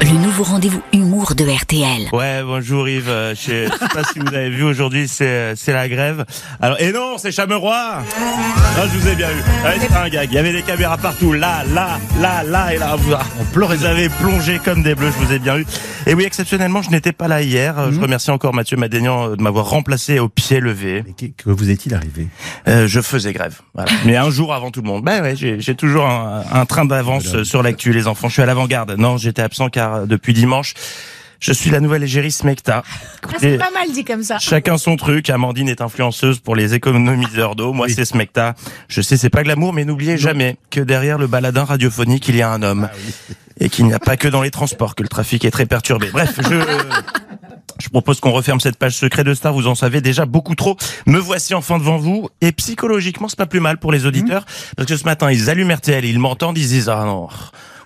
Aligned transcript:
le 0.00 0.12
nouveau 0.12 0.44
rendez-vous 0.44 0.82
humour 0.92 1.34
de 1.34 1.44
RTL. 1.44 2.08
Ouais, 2.12 2.42
bonjour 2.44 2.88
Yves. 2.88 3.08
Euh, 3.08 3.34
Je 3.34 3.40
sais 3.40 3.66
je 3.66 3.72
sais 3.72 3.88
pas 3.92 4.04
si 4.04 4.18
vous 4.18 4.28
avez 4.28 4.50
vu 4.50 4.62
aujourd'hui, 4.62 5.08
c'est 5.08 5.54
c'est 5.56 5.72
la 5.72 5.88
grève. 5.88 6.24
Alors 6.60 6.80
et 6.80 6.92
non, 6.92 7.16
c'est 7.18 7.32
Chameroy. 7.32 8.02
Non, 8.20 8.82
je 8.92 8.98
vous 8.98 9.08
ai 9.08 9.14
bien 9.14 9.28
vu. 9.28 9.40
Ouais, 9.64 9.76
C'était 9.80 9.94
un 9.94 10.08
gag. 10.08 10.28
Il 10.30 10.34
y 10.34 10.38
avait 10.38 10.52
des 10.52 10.62
caméras 10.62 10.98
partout, 10.98 11.32
là, 11.32 11.64
là, 11.72 11.98
là, 12.20 12.42
là 12.44 12.74
et 12.74 12.78
là. 12.78 12.94
Vous, 12.96 13.14
ah, 13.14 13.22
on 13.40 13.44
pleurait. 13.46 13.76
Vous 13.76 13.84
avez 13.84 14.08
plongé 14.08 14.60
comme 14.64 14.82
des 14.82 14.94
bleus. 14.94 15.10
Je 15.18 15.24
vous 15.26 15.32
ai 15.32 15.38
bien 15.38 15.56
vu. 15.56 15.66
Et 16.06 16.14
oui, 16.14 16.24
exceptionnellement, 16.24 16.82
je 16.82 16.90
n'étais 16.90 17.12
pas 17.12 17.26
là 17.26 17.42
hier. 17.42 17.78
Euh, 17.78 17.90
Je 17.90 18.00
remercie 18.00 18.30
encore 18.30 18.54
Mathieu 18.54 18.76
Madénian 18.76 19.30
euh, 19.30 19.36
de 19.36 19.42
m'avoir 19.42 19.68
remplacé 19.68 20.18
au 20.20 20.28
pied 20.28 20.60
levé. 20.60 21.02
Mais 21.06 21.30
que, 21.30 21.50
vous 21.50 21.70
est-il 21.70 21.94
arrivé? 21.94 22.28
Euh, 22.68 22.86
je 22.86 23.00
faisais 23.00 23.32
grève. 23.32 23.60
Voilà. 23.74 23.90
Mais 24.04 24.16
un 24.16 24.30
jour 24.30 24.54
avant 24.54 24.70
tout 24.70 24.82
le 24.82 24.86
monde. 24.86 25.02
Ben 25.04 25.22
ouais, 25.22 25.34
j'ai 25.36 25.58
j'ai 25.60 25.74
toujours 25.74 26.06
un, 26.06 26.44
un 26.52 26.64
train 26.66 26.84
d'avance 26.84 27.34
euh, 27.34 27.44
sur 27.44 27.62
l'actu, 27.62 27.92
les 27.92 28.06
enfants. 28.06 28.28
Je 28.28 28.34
suis 28.34 28.42
à 28.42 28.46
l'avant-garde. 28.46 28.94
Non, 28.98 29.16
j'étais 29.16 29.42
absent 29.42 29.68
car 29.68 29.85
euh, 29.94 30.06
depuis 30.06 30.32
dimanche, 30.32 30.74
je 31.40 31.52
suis 31.52 31.70
la 31.70 31.80
nouvelle 31.80 32.02
égérie 32.02 32.32
Smecta. 32.32 32.82
Ah, 33.22 33.28
c'est 33.38 33.58
pas 33.58 33.70
mal 33.70 33.90
dit 33.92 34.04
comme 34.04 34.22
ça. 34.22 34.38
Chacun 34.38 34.78
son 34.78 34.96
truc. 34.96 35.30
Amandine 35.30 35.68
est 35.68 35.80
influenceuse 35.80 36.40
pour 36.40 36.56
les 36.56 36.74
économiseurs 36.74 37.56
d'eau. 37.56 37.72
Moi, 37.72 37.88
c'est 37.88 38.04
Smecta. 38.04 38.54
Je 38.88 39.00
sais, 39.00 39.16
c'est 39.16 39.30
pas 39.30 39.42
glamour, 39.42 39.72
mais 39.72 39.84
n'oubliez 39.84 40.16
jamais 40.16 40.56
que 40.70 40.80
derrière 40.80 41.18
le 41.18 41.26
baladin 41.26 41.64
radiophonique, 41.64 42.28
il 42.28 42.36
y 42.36 42.42
a 42.42 42.50
un 42.50 42.62
homme. 42.62 42.88
Et 43.58 43.70
qu'il 43.70 43.86
n'y 43.86 43.94
a 43.94 43.98
pas 43.98 44.18
que 44.18 44.28
dans 44.28 44.42
les 44.42 44.50
transports 44.50 44.94
que 44.94 45.02
le 45.02 45.08
trafic 45.08 45.44
est 45.46 45.50
très 45.50 45.64
perturbé. 45.64 46.10
Bref, 46.12 46.38
je... 46.42 46.60
Je 47.78 47.90
propose 47.90 48.20
qu'on 48.20 48.32
referme 48.32 48.58
cette 48.58 48.76
page 48.76 48.96
secret 48.96 49.22
de 49.22 49.34
Star, 49.34 49.52
vous 49.52 49.66
en 49.66 49.74
savez 49.74 50.00
déjà 50.00 50.24
beaucoup 50.24 50.54
trop. 50.54 50.76
Me 51.06 51.18
voici 51.18 51.54
enfin 51.54 51.78
devant 51.78 51.98
vous, 51.98 52.28
et 52.40 52.52
psychologiquement, 52.52 53.28
c'est 53.28 53.36
pas 53.36 53.46
plus 53.46 53.60
mal 53.60 53.78
pour 53.78 53.92
les 53.92 54.06
auditeurs, 54.06 54.46
parce 54.76 54.88
que 54.88 54.96
ce 54.96 55.04
matin, 55.04 55.30
ils 55.30 55.50
allument 55.50 55.74
RTL, 55.74 56.04
ils 56.04 56.18
m'entendent, 56.18 56.56
ils 56.56 56.68
disent, 56.68 56.88
ah 56.88 57.04
non, 57.04 57.28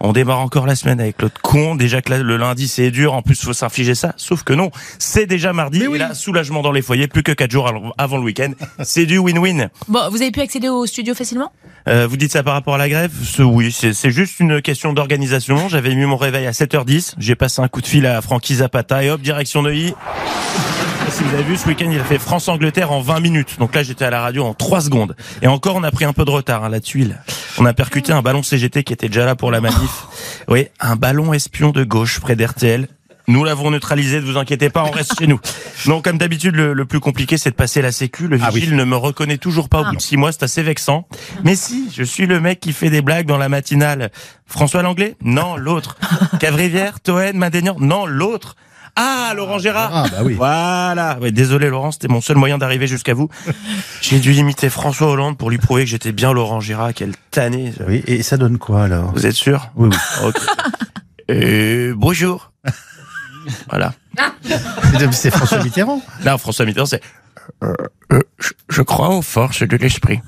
on 0.00 0.12
démarre 0.12 0.40
encore 0.40 0.66
la 0.66 0.76
semaine 0.76 1.00
avec 1.00 1.20
l'autre 1.20 1.40
con, 1.42 1.74
déjà 1.74 2.02
que 2.02 2.10
là, 2.10 2.18
le 2.18 2.36
lundi 2.36 2.68
c'est 2.68 2.90
dur, 2.90 3.14
en 3.14 3.22
plus 3.22 3.42
faut 3.42 3.52
s'infliger 3.52 3.94
ça, 3.94 4.14
sauf 4.16 4.42
que 4.42 4.52
non, 4.52 4.70
c'est 4.98 5.26
déjà 5.26 5.52
mardi, 5.52 5.82
et 5.82 5.98
là, 5.98 6.14
soulagement 6.14 6.62
dans 6.62 6.72
les 6.72 6.82
foyers, 6.82 7.08
plus 7.08 7.22
que 7.22 7.32
quatre 7.32 7.50
jours 7.50 7.68
avant- 7.96 8.16
le 8.18 8.22
week-end, 8.24 8.52
c'est 8.82 9.06
du 9.06 9.18
win-win. 9.18 9.68
Bon, 9.88 10.08
vous 10.10 10.22
avez 10.22 10.30
pu 10.30 10.40
accéder 10.40 10.68
au 10.68 10.86
studio 10.86 11.14
facilement? 11.14 11.52
Euh, 11.88 12.06
vous 12.08 12.16
dites 12.16 12.32
ça 12.32 12.42
par 12.42 12.54
rapport 12.54 12.74
à 12.74 12.78
la 12.78 12.88
grève? 12.88 13.12
Ce- 13.24 13.42
Oui, 13.42 13.72
c'est 13.72 13.92
c'est 13.94 14.10
juste 14.10 14.40
une 14.40 14.60
question 14.60 14.92
d'organisation. 14.92 15.68
J'avais 15.68 15.94
mis 15.94 16.04
mon 16.04 16.16
réveil 16.16 16.46
à 16.46 16.52
7h10. 16.52 17.14
J'ai 17.18 17.34
passé 17.34 17.62
un 17.62 17.68
coup 17.68 17.80
de 17.80 17.86
fil 17.86 18.04
à 18.06 18.20
Francky 18.20 18.56
Zapata. 18.56 19.02
Et 19.02 19.10
hop, 19.10 19.20
direction 19.22 19.62
Neuilly. 19.62 19.94
Si 21.18 21.24
vous 21.24 21.34
avez 21.34 21.42
vu, 21.42 21.56
ce 21.56 21.66
week-end, 21.66 21.88
il 21.90 21.98
a 21.98 22.04
fait 22.04 22.18
France-Angleterre 22.18 22.92
en 22.92 23.00
20 23.00 23.18
minutes. 23.20 23.56
Donc 23.58 23.74
là, 23.74 23.82
j'étais 23.82 24.04
à 24.04 24.10
la 24.10 24.20
radio 24.20 24.44
en 24.44 24.54
3 24.54 24.82
secondes. 24.82 25.16
Et 25.42 25.48
encore, 25.48 25.74
on 25.74 25.82
a 25.82 25.90
pris 25.90 26.04
un 26.04 26.12
peu 26.12 26.24
de 26.24 26.30
retard 26.30 26.62
hein, 26.64 26.68
là-dessus. 26.68 27.00
là. 27.04 27.16
On 27.58 27.66
a 27.66 27.72
percuté 27.74 28.12
un 28.12 28.22
ballon 28.22 28.44
CGT 28.44 28.84
qui 28.84 28.92
était 28.92 29.08
déjà 29.08 29.24
là 29.26 29.34
pour 29.34 29.50
la 29.50 29.60
manif. 29.60 30.06
Oui, 30.46 30.68
un 30.78 30.94
ballon 30.94 31.32
espion 31.32 31.70
de 31.70 31.82
gauche 31.82 32.20
près 32.20 32.36
d'RTL. 32.36 32.86
Nous 33.26 33.42
l'avons 33.44 33.70
neutralisé, 33.70 34.20
ne 34.20 34.24
vous 34.26 34.38
inquiétez 34.38 34.70
pas, 34.70 34.84
on 34.84 34.90
reste 34.90 35.18
chez 35.18 35.26
nous. 35.26 35.40
Non, 35.86 36.02
comme 36.02 36.18
d'habitude, 36.18 36.56
le, 36.56 36.72
le 36.72 36.84
plus 36.86 36.98
compliqué, 36.98 37.38
c'est 37.38 37.50
de 37.50 37.54
passer 37.54 37.80
la 37.82 37.92
sécu. 37.92 38.26
Le 38.26 38.36
Ah 38.42 38.50
oui. 38.52 38.60
vigile 38.60 38.74
ne 38.74 38.82
me 38.82 38.96
reconnaît 38.96 39.38
toujours 39.38 39.68
pas 39.68 39.82
au 39.82 39.84
bout 39.84 39.94
de 39.96 40.00
six 40.00 40.16
mois, 40.16 40.32
c'est 40.32 40.42
assez 40.42 40.60
vexant. 40.62 41.06
Mais 41.44 41.54
si, 41.54 41.88
je 41.96 42.02
suis 42.02 42.26
le 42.26 42.40
mec 42.40 42.58
qui 42.58 42.72
fait 42.72 42.90
des 42.90 43.00
blagues 43.00 43.26
dans 43.26 43.38
la 43.38 43.48
matinale. 43.48 44.10
François 44.46 44.82
Langlais 44.82 45.14
Non, 45.22 45.56
l'autre. 45.56 45.96
Cavrivière, 46.40 46.98
Toen, 47.00 47.36
Madénian 47.36 47.76
Non, 47.78 48.06
l'autre. 48.06 48.56
Ah, 49.00 49.32
Laurent 49.36 49.58
Gérard 49.58 49.90
Ah, 49.94 50.04
bah 50.10 50.18
oui. 50.24 50.34
Voilà. 50.34 51.18
Ouais, 51.20 51.30
désolé 51.30 51.68
Laurent, 51.68 51.92
c'était 51.92 52.08
mon 52.08 52.20
seul 52.20 52.36
moyen 52.36 52.58
d'arriver 52.58 52.86
jusqu'à 52.88 53.14
vous. 53.14 53.28
J'ai 54.00 54.18
dû 54.18 54.32
imiter 54.34 54.68
François 54.70 55.08
Hollande 55.08 55.38
pour 55.38 55.50
lui 55.50 55.58
prouver 55.58 55.84
que 55.84 55.90
j'étais 55.90 56.10
bien 56.12 56.32
Laurent 56.32 56.58
Gérard. 56.60 56.92
Quelle 56.94 57.12
tannée. 57.30 57.72
Oui, 57.86 58.02
et 58.08 58.22
ça 58.24 58.36
donne 58.36 58.58
quoi 58.58 58.82
alors? 58.84 59.12
Vous 59.12 59.24
êtes 59.26 59.34
sûr? 59.34 59.70
Oui, 59.76 59.88
oui. 59.92 59.96
Ok. 60.26 60.36
Euh, 61.30 61.94
bonjour. 61.96 62.52
Voilà. 63.70 63.94
C'est 65.12 65.30
François 65.30 65.62
Mitterrand. 65.62 66.02
Là, 66.24 66.36
François 66.36 66.66
Mitterrand, 66.66 66.86
c'est... 66.86 67.00
Euh, 67.64 67.72
euh, 68.12 68.20
je, 68.38 68.50
je 68.68 68.82
crois 68.82 69.08
aux 69.08 69.22
forces 69.22 69.62
de 69.62 69.76
l'esprit. 69.78 70.20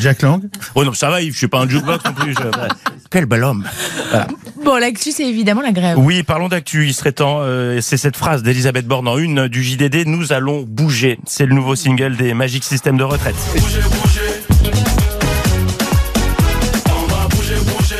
Jack 0.00 0.22
Lang? 0.22 0.42
Oh 0.74 0.84
non, 0.84 0.94
ça 0.94 1.10
va, 1.10 1.20
Yves, 1.20 1.34
je 1.34 1.38
suis 1.38 1.48
pas 1.48 1.58
un 1.60 1.68
jukebox 1.68 2.02
non 2.04 2.12
plus. 2.14 2.32
je- 2.34 2.38
Quel 3.10 3.26
bel 3.26 3.44
homme. 3.44 3.64
Voilà. 4.10 4.26
Bon, 4.64 4.76
l'actu, 4.76 5.12
c'est 5.12 5.26
évidemment 5.26 5.62
la 5.62 5.72
grève. 5.72 5.98
Oui, 5.98 6.22
parlons 6.22 6.48
d'actu. 6.48 6.86
Il 6.86 6.94
serait 6.94 7.12
temps. 7.12 7.38
euh, 7.40 7.80
c'est 7.80 7.96
cette 7.96 8.16
phrase 8.16 8.42
d'Elisabeth 8.42 8.86
Borne 8.86 9.06
en 9.08 9.18
une 9.18 9.48
du 9.48 9.62
JDD. 9.62 10.06
Nous 10.06 10.32
allons 10.32 10.62
bouger. 10.66 11.18
C'est 11.26 11.46
le 11.46 11.54
nouveau 11.54 11.76
single 11.76 12.16
des 12.16 12.34
Magic 12.34 12.64
System 12.64 12.96
de 12.96 13.04
retraite. 13.04 13.36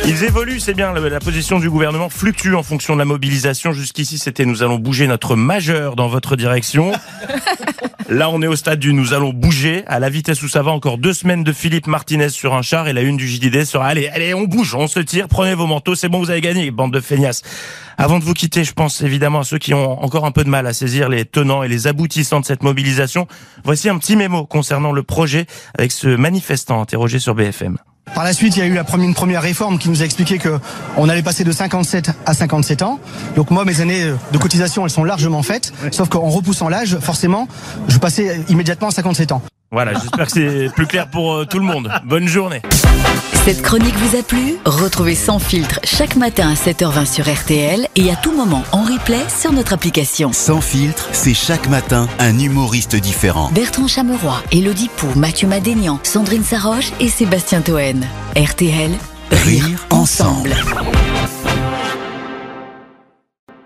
Ils 0.05 0.23
évoluent, 0.23 0.59
c'est 0.59 0.73
bien. 0.73 0.93
La 0.93 1.01
la 1.09 1.19
position 1.19 1.59
du 1.59 1.69
gouvernement 1.69 2.09
fluctue 2.09 2.53
en 2.53 2.63
fonction 2.63 2.93
de 2.93 2.99
la 2.99 3.05
mobilisation. 3.05 3.71
Jusqu'ici, 3.73 4.17
c'était 4.17 4.45
nous 4.45 4.63
allons 4.63 4.77
bouger 4.77 5.05
notre 5.07 5.35
majeur 5.35 5.95
dans 5.95 6.07
votre 6.07 6.35
direction. 6.35 6.91
Là, 8.09 8.29
on 8.29 8.41
est 8.41 8.47
au 8.47 8.55
stade 8.55 8.79
du 8.79 8.93
nous 8.93 9.13
allons 9.13 9.33
bouger. 9.33 9.83
À 9.85 9.99
la 9.99 10.09
vitesse 10.09 10.41
où 10.41 10.47
ça 10.47 10.61
va, 10.61 10.71
encore 10.71 10.97
deux 10.97 11.11
semaines 11.11 11.43
de 11.43 11.51
Philippe 11.51 11.87
Martinez 11.87 12.29
sur 12.29 12.55
un 12.55 12.61
char 12.61 12.87
et 12.87 12.93
la 12.93 13.01
une 13.01 13.17
du 13.17 13.27
JDD 13.27 13.65
sera 13.65 13.87
allez, 13.87 14.07
allez, 14.07 14.33
on 14.33 14.43
bouge, 14.43 14.75
on 14.75 14.87
se 14.87 15.01
tire, 15.01 15.27
prenez 15.27 15.55
vos 15.55 15.67
manteaux, 15.67 15.93
c'est 15.93 16.07
bon, 16.07 16.19
vous 16.19 16.29
avez 16.29 16.39
gagné, 16.39 16.71
bande 16.71 16.93
de 16.93 17.01
feignasses. 17.01 17.41
Avant 17.97 18.17
de 18.19 18.23
vous 18.23 18.33
quitter, 18.33 18.63
je 18.63 18.71
pense 18.71 19.01
évidemment 19.01 19.39
à 19.39 19.43
ceux 19.43 19.57
qui 19.57 19.73
ont 19.73 20.01
encore 20.01 20.25
un 20.25 20.31
peu 20.31 20.45
de 20.45 20.49
mal 20.49 20.67
à 20.67 20.73
saisir 20.73 21.09
les 21.09 21.25
tenants 21.25 21.63
et 21.63 21.67
les 21.67 21.87
aboutissants 21.87 22.39
de 22.39 22.45
cette 22.45 22.63
mobilisation. 22.63 23.27
Voici 23.65 23.89
un 23.89 23.97
petit 23.97 24.15
mémo 24.15 24.45
concernant 24.45 24.93
le 24.93 25.03
projet 25.03 25.45
avec 25.77 25.91
ce 25.91 26.07
manifestant 26.07 26.81
interrogé 26.81 27.19
sur 27.19 27.35
BFM. 27.35 27.77
Par 28.15 28.23
la 28.23 28.33
suite, 28.33 28.55
il 28.55 28.59
y 28.59 28.61
a 28.63 28.65
eu 28.65 28.73
la 28.73 28.83
première, 28.83 29.07
une 29.07 29.13
première 29.13 29.41
réforme 29.41 29.77
qui 29.77 29.89
nous 29.89 30.01
a 30.01 30.05
expliqué 30.05 30.37
que 30.37 30.59
on 30.97 31.07
allait 31.07 31.21
passer 31.21 31.43
de 31.43 31.51
57 31.51 32.11
à 32.25 32.33
57 32.33 32.81
ans. 32.81 32.99
Donc 33.35 33.51
moi, 33.51 33.63
mes 33.65 33.81
années 33.81 34.03
de 34.31 34.37
cotisation, 34.37 34.85
elles 34.85 34.91
sont 34.91 35.03
largement 35.03 35.43
faites. 35.43 35.73
Sauf 35.91 36.09
qu'en 36.09 36.21
repoussant 36.29 36.69
l'âge, 36.69 36.97
forcément, 36.99 37.47
je 37.87 37.97
passais 37.97 38.41
immédiatement 38.49 38.87
à 38.87 38.91
57 38.91 39.31
ans. 39.31 39.41
Voilà, 39.71 39.93
j'espère 39.93 40.25
que 40.27 40.31
c'est 40.31 40.69
plus 40.73 40.87
clair 40.87 41.09
pour 41.09 41.33
euh, 41.33 41.45
tout 41.45 41.59
le 41.59 41.65
monde. 41.65 41.91
Bonne 42.05 42.27
journée. 42.27 42.61
Cette 43.43 43.61
chronique 43.61 43.95
vous 43.97 44.17
a 44.17 44.23
plu? 44.23 44.55
Retrouvez 44.65 45.15
Sans 45.15 45.39
filtre 45.39 45.79
chaque 45.83 46.15
matin 46.15 46.49
à 46.49 46.53
7h20 46.53 47.05
sur 47.05 47.25
RTL 47.33 47.87
et 47.95 48.11
à 48.11 48.15
tout 48.15 48.31
moment 48.35 48.63
en 48.71 48.83
replay 48.83 49.19
sur 49.29 49.51
notre 49.51 49.73
application. 49.73 50.31
Sans 50.33 50.61
filtre, 50.61 51.07
c'est 51.11 51.33
chaque 51.33 51.67
matin 51.67 52.07
un 52.19 52.39
humoriste 52.39 52.95
différent. 52.95 53.49
Bertrand 53.53 53.87
Chameroy, 53.87 54.41
Elodie 54.51 54.89
Pou, 54.95 55.07
Mathieu 55.17 55.47
Madénian, 55.47 55.99
Sandrine 56.03 56.43
Saroche 56.43 56.91
et 56.99 57.09
Sébastien 57.09 57.61
Toen. 57.61 58.05
RTL, 58.35 58.91
Rire 59.31 59.65
ensemble. 59.89 60.53
ensemble. 60.53 61.16